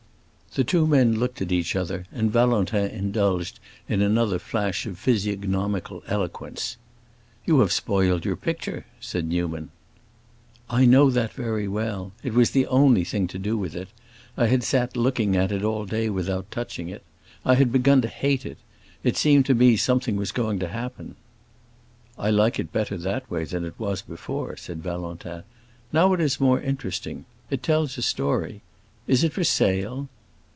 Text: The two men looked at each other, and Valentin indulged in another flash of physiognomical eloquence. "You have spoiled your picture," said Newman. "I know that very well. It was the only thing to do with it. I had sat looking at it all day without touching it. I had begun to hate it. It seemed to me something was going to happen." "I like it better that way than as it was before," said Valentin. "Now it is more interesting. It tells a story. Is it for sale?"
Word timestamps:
The 0.53 0.65
two 0.65 0.85
men 0.85 1.17
looked 1.17 1.41
at 1.41 1.53
each 1.53 1.77
other, 1.77 2.05
and 2.11 2.29
Valentin 2.29 2.89
indulged 2.91 3.57
in 3.87 4.01
another 4.01 4.37
flash 4.37 4.85
of 4.85 4.99
physiognomical 4.99 6.03
eloquence. 6.07 6.75
"You 7.45 7.61
have 7.61 7.71
spoiled 7.71 8.25
your 8.25 8.35
picture," 8.35 8.85
said 8.99 9.29
Newman. 9.29 9.69
"I 10.69 10.85
know 10.85 11.09
that 11.09 11.31
very 11.31 11.69
well. 11.69 12.11
It 12.21 12.33
was 12.33 12.51
the 12.51 12.67
only 12.67 13.05
thing 13.05 13.27
to 13.27 13.39
do 13.39 13.57
with 13.57 13.73
it. 13.77 13.87
I 14.35 14.47
had 14.47 14.61
sat 14.61 14.97
looking 14.97 15.37
at 15.37 15.53
it 15.53 15.63
all 15.63 15.85
day 15.85 16.09
without 16.09 16.51
touching 16.51 16.89
it. 16.89 17.03
I 17.45 17.55
had 17.55 17.71
begun 17.71 18.01
to 18.01 18.09
hate 18.09 18.45
it. 18.45 18.57
It 19.05 19.15
seemed 19.15 19.45
to 19.45 19.55
me 19.55 19.77
something 19.77 20.17
was 20.17 20.33
going 20.33 20.59
to 20.59 20.67
happen." 20.67 21.15
"I 22.19 22.29
like 22.29 22.59
it 22.59 22.73
better 22.73 22.97
that 22.97 23.31
way 23.31 23.45
than 23.45 23.63
as 23.63 23.69
it 23.69 23.79
was 23.79 24.01
before," 24.01 24.57
said 24.57 24.83
Valentin. 24.83 25.43
"Now 25.93 26.11
it 26.11 26.19
is 26.19 26.41
more 26.41 26.59
interesting. 26.59 27.23
It 27.49 27.63
tells 27.63 27.97
a 27.97 28.01
story. 28.01 28.61
Is 29.07 29.23
it 29.23 29.31
for 29.31 29.45
sale?" 29.45 30.09